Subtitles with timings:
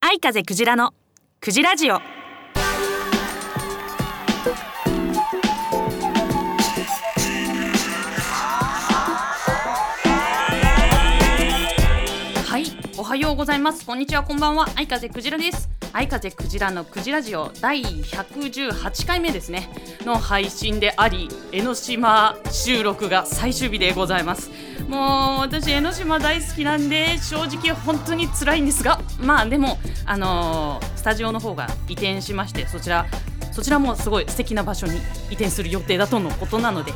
[0.00, 0.94] 愛風クジラの
[1.40, 1.98] クジラジオ
[13.16, 13.86] はようございます。
[13.86, 14.68] こんにちはこんばんは。
[14.76, 15.70] 愛風クジラです。
[15.94, 19.70] 愛風クジラのクジラジオ第118回目ですね。
[20.04, 24.50] の配信であり江ノ島収録が最終日でございます。
[24.86, 33.06] もう私江ノ島大好きなんで正直本当に辛いんですがまあでもあのースタジオの方が移転しましてそちら
[33.50, 34.98] そちらもすごい素敵な場所に
[35.30, 36.92] 移転する予定だとのことなので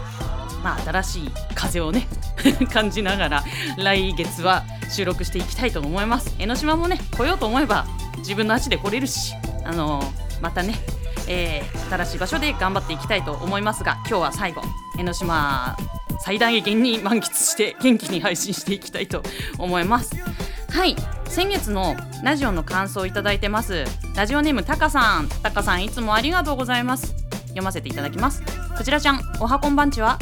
[0.63, 2.07] まあ新しい風をね
[2.71, 3.45] 感じながら
[3.79, 6.35] 来月は収録していきたいと思います。
[6.39, 7.87] 江ノ島もね来ようと思えば
[8.19, 10.75] 自分の足で来れるしあのーまたね
[11.29, 14.63] えー新しい場所で頑張っていきたいと思いますが今日は最後
[14.99, 15.77] 江ノ島
[16.21, 19.23] 最大限に満喫して元気に配信していきたいと
[19.59, 20.15] 思います。
[20.71, 23.85] はい先月のラジオの感想をいただいてます。
[24.17, 25.29] ラジオネームたかさん。
[25.43, 27.15] たかさんいつもありがとうございます。
[27.49, 28.43] 読ませていただきます。
[28.77, 30.19] こちらちゃんおはこんばんちは。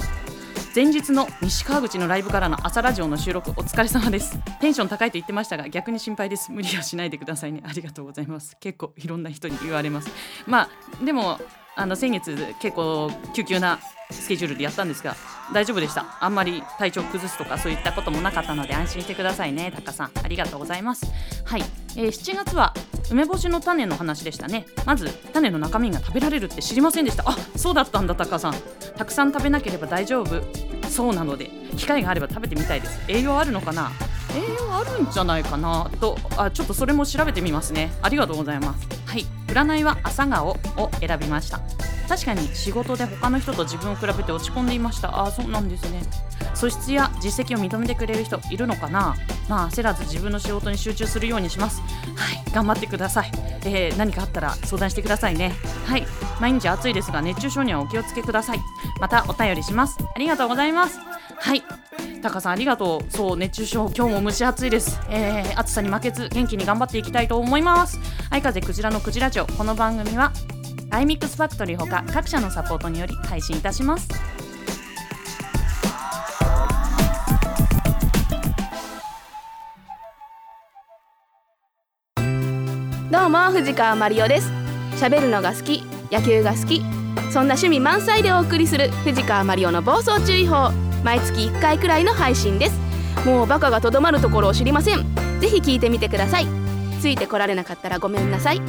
[0.79, 4.39] 前日の西川口のライブからの朝ラジオの収録お疲れ様です。
[4.61, 6.53] テンション高いと言ってましたが逆に心配です。
[6.53, 7.65] 無理はしないでくださいね。
[7.67, 8.57] ありがとうございます。
[8.61, 10.09] 結構いろんな人に言われます。
[10.47, 10.69] ま
[11.01, 11.41] あでも
[11.75, 13.81] あの先月結構急急な
[14.13, 15.17] スケジュールでやったんですが
[15.53, 16.17] 大丈夫でした。
[16.21, 19.73] あんまり体調崩すとかそういったこともなかったので安心してくださいね。
[19.75, 21.07] タカさんありがとうございます。
[21.45, 21.65] はい、
[21.97, 22.73] えー7月は
[23.11, 24.65] 梅干しの種の話でしたね。
[24.87, 27.25] まず種の中身が食べられるって知りませんでした。
[27.27, 28.55] あそうだったんだタカさん。
[28.97, 30.68] たくさん食べなければ大丈夫。
[30.89, 33.01] そうなので機会があれば食べてみたいです。
[33.09, 33.93] 栄養あるのかな？
[34.35, 37.93] 栄養あるんじゃないかなとあちょっとそれも調べてみますね。
[38.03, 38.87] ありがとうございます。
[39.07, 39.27] はい。
[39.49, 40.59] 占いは朝顔を
[41.01, 41.61] 選びました。
[42.09, 45.25] 確かに仕事で他の人と自分を比べて落ち込んでいました。
[45.25, 46.03] あそうなんですね。
[46.55, 49.15] 素質や実績を認めてくれる人いるのかな？
[49.49, 51.81] まあ焦らず自分の仕事に集中するようにします。
[51.81, 53.31] はい頑張ってください、
[53.69, 55.53] えー何かあったら相談してくださいね。
[55.87, 56.07] はい。
[56.41, 58.61] 毎日暑いですが熱中症にはお気をつけください。
[59.01, 59.99] またお便りします。
[60.15, 60.99] ありがとうございます。
[61.39, 61.63] はい。
[62.23, 63.13] タカさんありがとう。
[63.13, 67.99] そう熱中症今日も蒸し暑いです、えー暑さに負けず元気に頑張っていきたいと思います。
[68.31, 70.33] 愛風クジラのクジラ町この番組は
[70.91, 74.09] アイミックスファクトリーほか各社のサポートにより配信いたします。
[83.11, 84.51] どうも藤川マリオです。
[85.01, 85.83] 喋るのが好き
[86.13, 86.81] 野球が好き
[87.33, 90.71] そんな趣味満載でお送りする藤川マリオの暴走注意報
[91.03, 92.79] 毎月1回くらいの配信です。
[93.25, 95.07] もうバカがとどまるところを知りません。
[95.41, 96.47] ぜひ聞いてみてください。
[97.01, 98.61] ついてこられなかったらごめんなさい。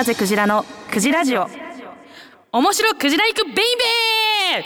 [0.00, 1.46] 風クジラのクジラジオ。
[2.52, 4.64] 面白クジラ行くベイベー！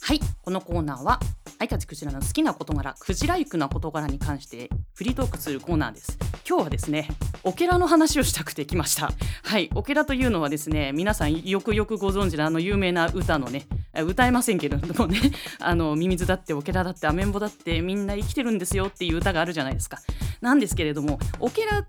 [0.00, 1.20] はいこのコーナーは
[1.64, 6.18] 愛風クジラの好きな事柄クジライクな事柄に関してフリートークするコーナーです。
[6.46, 7.08] 今日はですね
[7.42, 9.10] オケラの話をしたくて来ました。
[9.42, 15.18] はいオケラというのはですね皆さんよくよくご存知のあの有名な歌のね歌えませんけれどもね
[15.58, 20.02] あのミミズだってオケラだってアメンボだってみんな生きてるんですよっていう歌があるじゃないですか。
[20.42, 21.86] なんですけれどもオケラ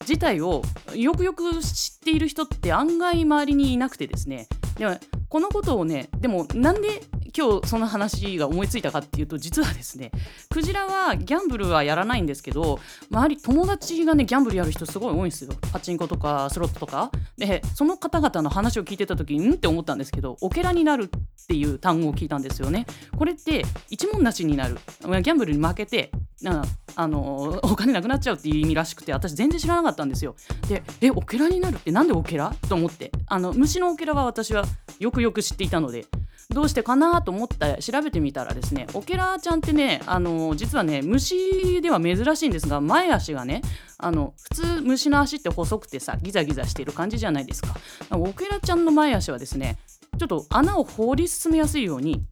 [0.00, 0.62] 自体を
[0.96, 4.48] よくよく知っている人って案外周りにいなくてですね。
[4.76, 7.02] でもこのことをねでもなんで
[7.36, 10.10] 今日その話が思いついたかっていうと実はですね
[10.48, 12.78] クジラはギャンブルはやらないんですけど
[13.10, 15.52] 周り友達がねギャンブルやる人すごい多いんですよ。
[15.72, 17.10] パチンコとかスロットとか。
[17.36, 22.86] でその方々の話を聞いてた時にんって思ったんですけどオケラになるっていう単語を聞いたんですよね。
[23.18, 24.78] これって一文なしになる。
[25.02, 26.10] ギャンブルに負けて
[26.40, 26.64] な
[26.94, 30.36] あのお金なくなっちゃうっていう意味らしくて私全然知らなかったんですよ。
[30.68, 32.54] でえオケラになるってなんでオケラ？
[32.68, 33.12] と思って。
[33.26, 34.64] あの虫のオケラは私は
[34.98, 36.06] よくよく知っていたので。
[36.50, 43.62] どうしてかなと思って調べてみたらですねオケラちゃんってねあの実はね虫では珍しいんですが前足がね
[43.98, 47.76] あの普通虫の足って細くてさギザギザしてる感じじゃないですか
[48.12, 49.76] オケラちゃんの前足はですね
[50.18, 52.22] ちょっと穴を掘り進めやすいように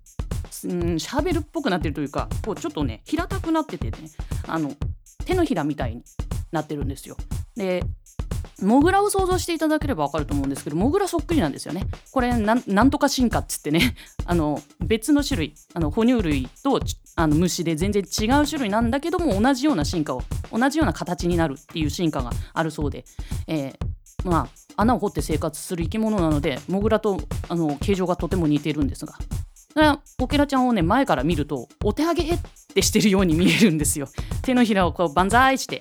[0.65, 3.99] うんシャーベルっぽくなってるというかこうちょっとね平たくなっててね
[4.47, 4.73] あの
[5.25, 6.05] 手のひらみたいに
[6.53, 7.17] なってるんですよ。
[7.57, 7.83] で
[8.63, 11.87] モグラを想像していただければ分かると思うんですけどモグラそっくりなんですよね。
[12.13, 13.97] これなんとか進化っつってね。
[14.27, 15.55] あの別の種類。
[15.75, 16.81] あの哺乳類と
[17.17, 20.23] あの虫で全然違う種類なんだけども同じような進化を
[20.53, 23.05] 同じような形になるっていう進化があるそうで、
[23.47, 29.15] えーまあ、穴を掘って生活する生き物なのでモグラとあの形状がとても似てるんですが。
[30.21, 32.39] オケラちゃんをね前から見るとお手上げっ
[32.73, 34.09] てしてるように見えるんですよ。
[34.43, 35.81] 手のひらをこう万歳して。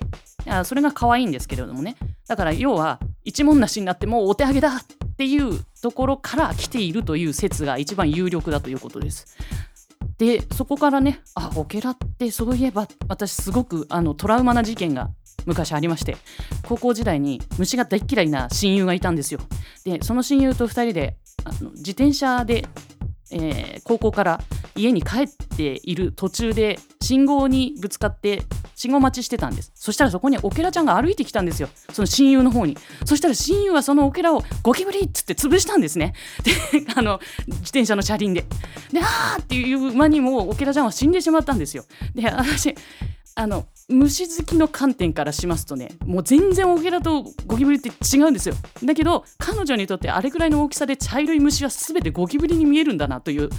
[0.64, 1.96] それが可愛いんですけれどもね。
[2.26, 9.36] だから要は一文無しになってもうお手上げだっていうところから来ているという説が一番有力だということです。
[10.18, 15.10] でそこからねあオケラってそういえば私すごくあのトラウマな事件が
[15.44, 16.16] 昔ありまして
[16.62, 19.40] 高校時代に虫が大嫌いな親友がいたんですよ。
[19.84, 22.66] でその親友と2人であの自転車で
[23.34, 24.40] えー、高校から
[24.76, 28.42] 家に帰っている途中で信号にぶつかって
[28.74, 29.72] 信号待ちしてたんです。
[29.74, 31.68] そしたらそこにオケラちゃんが歩いてきたんですよ。
[31.92, 32.76] その親友の方に。
[33.04, 36.14] そしたら親友はそのオケラをゴキブリっつって潰したんですね。
[36.42, 36.52] で
[36.96, 38.44] あの自転車の車輪で。
[38.92, 41.84] であーっていう間にもオケラちゃんは死んでしまったんですよ。
[42.14, 42.74] で私
[43.36, 48.54] あの虫好きの観点からしますとねもう全然オケラとゴキブリって違うんですよ。
[48.82, 53.50] だけど彼女にとってあれくらいの大きさで茶色い虫は全てゴキブリに見えるんだなという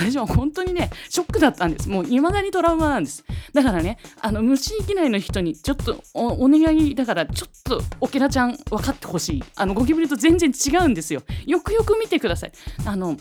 [0.00, 1.88] 私は本当にねショックだったんです。
[1.88, 3.24] もう未だにトラウマなんです。
[3.52, 9.44] だからねあの虫嫌いの人にちょっとお願いだからちょっとオケラちゃん分かってほしい。
[9.56, 11.22] あのゴキブリと全然違うんですよ。
[11.46, 12.52] よくよく見てください。
[12.86, 13.18] あの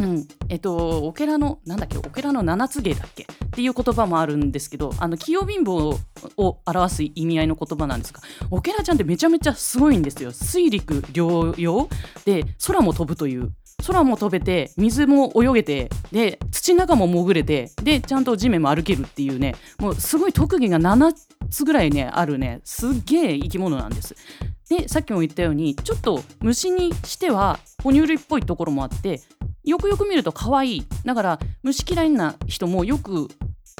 [0.00, 3.22] うん、えっとオケラのなんだっけオケラの七つ芸だっけ？
[3.22, 5.96] っていう言葉もあるんですけどあの器用貧乏
[6.36, 8.20] を表す意味合いの言葉なんですが
[8.50, 10.32] オケラちゃんってめちゃめちゃすごいんですよ。
[10.32, 11.88] 水陸両用？
[12.24, 13.52] で空も飛ぶという。
[13.86, 19.56] 空も飛べて水も泳げてで土の中も潜れてでちゃんと地面も歩けるっていうね。
[19.78, 21.14] もうすごい特技が7
[21.50, 22.60] つぐらいねあるね。
[22.64, 24.16] すっげえ生き物なんです。
[24.70, 29.20] でさっきも言ったようにちょっと虫にしては哺乳類っぽいところもあって
[29.64, 30.86] よくよく見ると可愛い。
[31.04, 33.28] だから虫嫌いな人もよく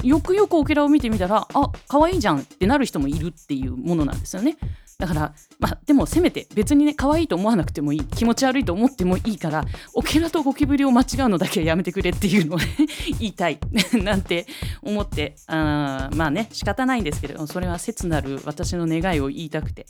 [0.03, 4.57] よくよくオケラを見てみたらあ可愛いじゃんってなる人もいるっていうものなんですよね。
[4.97, 7.99] だからまあでもせめて別にね可愛いと思わなくてもいい。
[8.05, 12.65] 気持ち悪いと思ってもいいからオケラとゴキブリを間違うのだけはやめてくれっていうのをね
[13.19, 13.59] 言いたい。
[14.03, 14.45] なんて
[14.81, 19.85] 思ってあまあね仕方ないんですけれどもそれは切なる私の願いを言いたくて、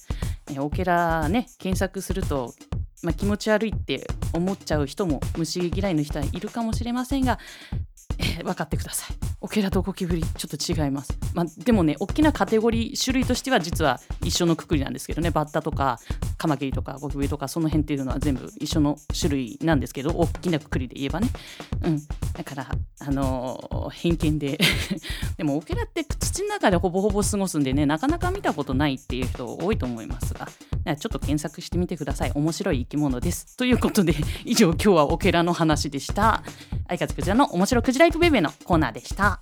[0.57, 2.53] オケラね検索すると
[3.05, 7.39] まあ、気持ち悪いって思っちゃう人も虫嫌いの人はいるかもしれませんが、
[8.17, 9.15] えー、分かってください。
[9.41, 11.17] オケラとゴキブリちょっと違います。
[11.35, 15.99] まあ、でもね大きなカテゴリー種類としては実は一緒のくくりなんですけどねバッタとか
[16.37, 21.29] カマキリとかゴキブリとかその辺っていうのは全部一緒の種類なんですけど大きなくくりで言えばね。
[21.83, 22.01] うん、
[22.33, 22.67] だから
[22.99, 24.59] あのー、偏見で。
[25.37, 30.47] でもオケラって土の中でほぼほぼ過ごすんでねなかなか見たことないっていう人多いと思いますが。
[30.85, 32.31] ちょっと検索してみてください。
[32.35, 33.57] 面白い生き物です。
[33.57, 34.13] ということで
[34.45, 36.43] 以上今日はオケラの話でした。
[36.87, 39.41] 相方クジラの面白クジライクベベのコーナーでした。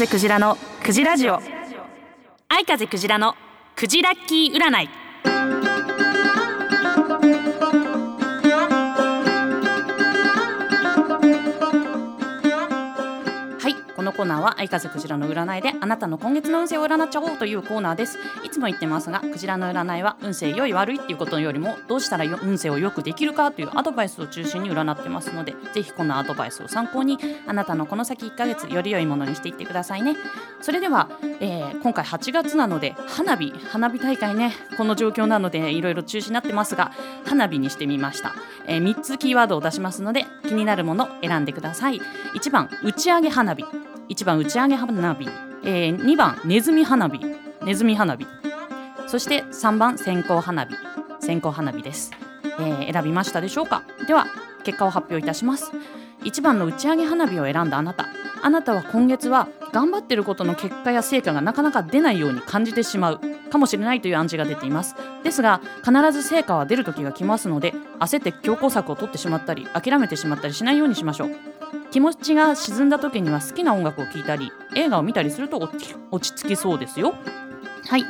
[0.00, 1.38] 風クジラのクジラジオ。
[2.48, 3.34] 相風クジラの
[3.76, 4.88] クジラッキー占い。
[14.20, 18.18] コーナーは相風クジラの占いであなたの今月の運勢を占っちゃおうというコーナーです。
[18.44, 30.16] いつも言ってますがクジラの占いは運勢良い悪いっていうことよりもどうしたら運勢をよくできるかというアドバイスを中心に占ってますのでぜひこのアドバイスを参考にあなたのこの先1ヶ月より良いものにしていってくださいね。
[30.60, 31.08] それでは、
[31.40, 34.52] えー、今回8月なので花火花火大会ね。
[34.76, 36.92] この状況なのでいろいろ中止になってますが
[37.24, 38.34] 花火にしてみました、
[38.66, 42.02] えー、3つキーワードを出しますので気になるもの選んでください。
[42.34, 43.64] 1番打ち上げ花火。
[44.10, 45.28] 1番打ち上げ花火、
[45.62, 47.24] えー、2番ネズミ花火。
[47.64, 48.26] ネズミ花火。
[49.06, 50.74] そして3番線香花火。
[51.20, 52.10] 線香花火です、
[52.58, 53.84] えー、選びましたでしょうか？
[54.08, 54.26] では
[54.64, 55.70] 結果を発表いたします。
[56.24, 58.08] 1番の打ち上げ花火を選んだあなた。
[58.42, 63.20] あなたは今月は頑張ってることの結果や成果がなかなか出ないように感じてしまう。
[63.50, 64.96] かもしれないという暗示が出ています。
[65.22, 71.49] ですが必ず成果は出る時が来ますので焦って強攻策を取ってしまったり諦めてしまったりしないようにしましょう。
[71.90, 75.58] 気持ちが沈んだ時には好きな音楽を聴いたり映画を見たりすると
[76.10, 77.14] 落ち着きそうですよ。
[77.88, 78.04] はい、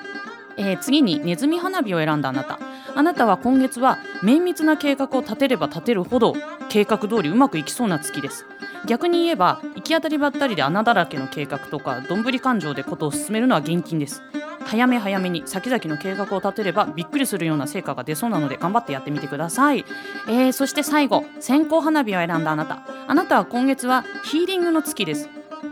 [0.57, 2.59] えー次にネズミ花火を選んだあなた。
[2.95, 6.35] あなたは今月は綿密な計画を立てれば立てるほど
[6.69, 8.45] 計画通りうまくいきそうな月です。
[8.87, 14.23] 逆に言えば行き当たりばったりで穴だらけの計画とかどんぶり勘定でことを進めるのは厳禁です
[14.64, 19.85] 早め早めに先々の計画を立てればびっくりするような成果が出そうなので頑張ってやってみてください、
[20.29, 22.83] えーそして最後線香花火を選んだあなた。
[23.07, 25.29] あなたは今月はヒーリングの月です。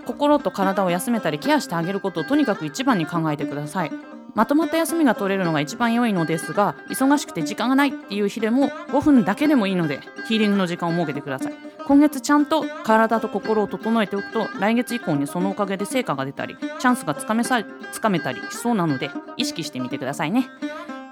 [0.07, 3.93] 心と体を休めたりケアしてあげることをとにかく一番に考えてください。
[4.35, 11.68] まとまった休みが取れるのが一番良いのですが忙しくて時間がないっていう日でも5分だけでもいいのでヒーリングの時間を設けてください。
[11.89, 20.51] 今月ちゃんと体と心を整えておくと来月以降にそのおかげで成果が出たりチャンスがつかめさつかめたりしそうなので意識してみてくださいね。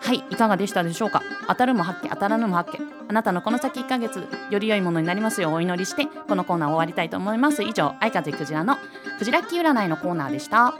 [0.02, 1.22] はいいかがでしたでしょうか？
[1.48, 2.86] 当たるも発見当たらぬも発見。
[3.08, 7.62] あなたのこの先1ヶ月より良いものになりますようお祈りしてこのコーナー終わりたいと思います。
[7.62, 8.76] 以上愛風クジラの
[9.18, 10.74] クジラッキー占いのコーナーでした。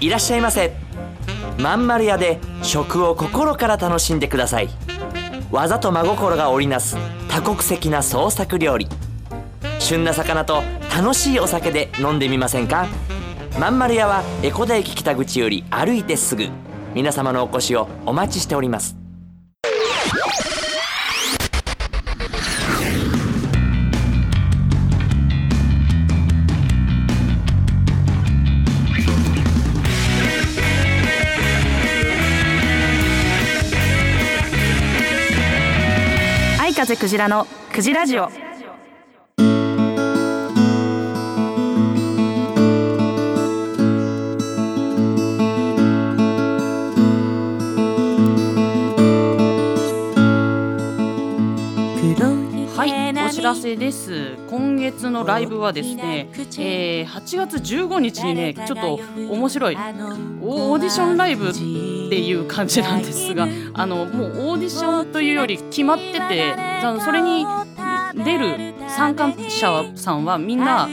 [0.00, 0.85] いらっしゃいませ。
[1.58, 4.68] まんまる屋で食を心から楽しんでください。
[5.50, 6.96] 技と真心が織りなす
[7.28, 8.88] 多国籍な創作料理。
[9.78, 10.62] 旬な魚と
[10.94, 12.86] 楽しいお酒で飲んでみませんか？
[13.58, 16.48] まんまる屋は江古田駅北口より歩いてすぐ。
[16.94, 18.96] 皆様のお越しをお待ちしております。
[36.76, 38.45] 風クジラのクジラジオ。
[53.26, 54.36] お知らせです。
[54.48, 56.28] 今月のライブはですね、
[56.58, 59.00] えー8月15日にね、ちょっと
[59.32, 61.58] 面白いオーディションライブって
[62.20, 66.54] いう感じなんですが、あのもうオーディションというより決まってて、
[67.04, 67.44] それに
[68.24, 70.88] 出る参加者さんはみんな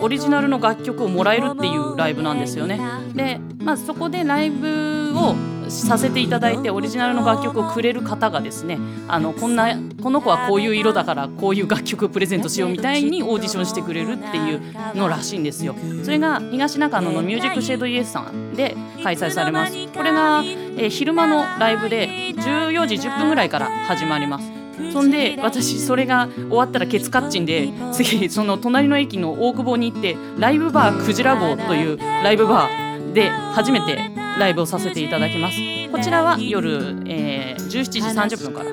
[0.00, 2.80] オリジナルの楽曲をもらえるっていうライブなんですよね。
[3.14, 5.34] で、まあ、そこでライブを
[5.68, 14.60] させていただいてオリジナルの楽曲をくれる方がですねあのこんなこの子はこういう色だからこういう楽曲をプレゼントしようみたいにオーディションしてくれるっていう
[14.94, 15.74] のらしいんですよ。
[16.02, 19.72] それが東中野のミュージックシェードイエスさんで開催されます。
[19.94, 24.50] これが、えー昼間のライブで14時10分ぐらいから始まります。
[24.92, 33.98] そんで私それが終わったらケツカッチンで次その隣の駅の大久保に行ってライブバークジラ号というライブバーで初めて
[34.38, 35.56] ライブをさせていただきます。
[35.90, 38.00] こちらは夜、えー17時
[38.36, 38.72] 30分から、え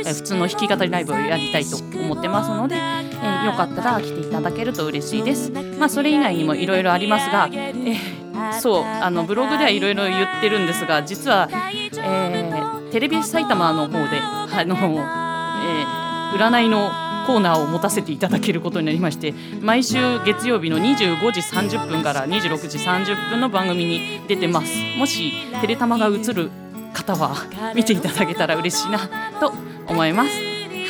[0.00, 5.50] ー普通の弾き語りライブをやりたいと思ってますので、えーよかったら来ていただけると嬉しいです。
[5.78, 8.22] まあそれ以外にもいろいろありますが、えー
[8.60, 16.02] そうあのブログではいろいろ言ってるんですが実は、えーテレビ埼玉の方であの、えー
[16.36, 16.90] 占いの
[17.26, 24.72] コーナーを持たせていただけることになりまして毎週月曜日の25時30分から26時30分の番組に出てます。
[24.98, 26.50] もしテレタマが映る
[26.92, 27.34] 方は
[27.74, 28.98] 見ていただけたら嬉しいな
[29.40, 29.52] と
[29.86, 30.30] 思います。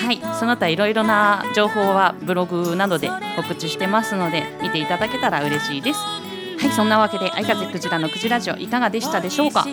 [0.05, 0.21] はい。
[0.39, 5.99] その他いろいろな情報はブログなどで告知してますので見ていただけたら嬉しいです。
[6.01, 6.71] はい。
[6.73, 9.67] そんなわけで相風クジラのクジラジオいかがでしたでしょうか。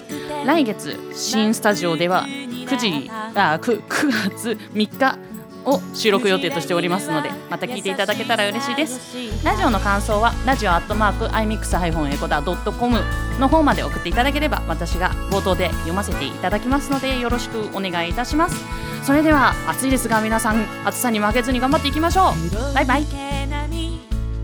[0.46, 5.18] 来月新スタジオでは9時あ 9, 9月3日
[5.66, 9.00] を収録予定としておりますのでまた聞いていただけたら嬉しいです。
[9.44, 13.00] ラジオの感想はラジオアットマーク iMix- エコダ .com
[13.40, 18.64] の方まで送っていただければ私が冒頭で読ませていただきますのでよろしくお願いいたします。
[19.04, 22.74] それでは暑いですが皆さん暑さに負けずに頑張っていきましょう。
[22.74, 23.06] バイバイ。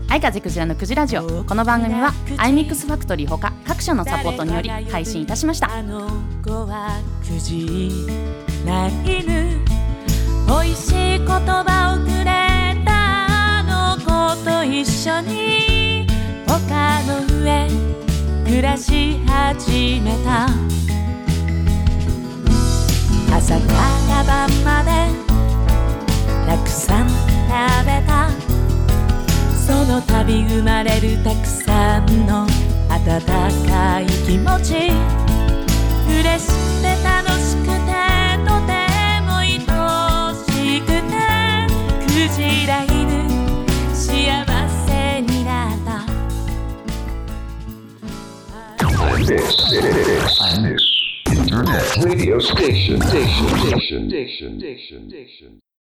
[0.08, 1.44] 愛風クジラのクジラジオ。
[1.44, 5.68] この番組は iMix ファクトリーほか各社のサポートにより配信いたしました。
[10.46, 12.24] あの子はくじら犬美味しい言葉をくれ
[12.84, 12.90] た
[13.58, 14.06] あの子
[14.44, 16.06] と一緒に
[16.46, 17.10] 丘の
[17.42, 17.68] 上
[18.44, 20.48] 暮らし始めた。
[23.36, 23.64] 朝か
[24.08, 24.90] ら晩まで
[26.46, 27.14] たくさん食
[27.84, 28.30] べた。
[29.66, 32.46] その度生まれるたくさんの
[32.88, 33.20] 温
[33.68, 34.92] かい気持ち。
[36.08, 37.95] 嬉しくて楽しくて
[42.28, 43.28] ジラ犬
[43.94, 44.44] 幸
[44.86, 46.06] せになった
[51.28, 55.65] Internet radio station, station, station, station, station, station.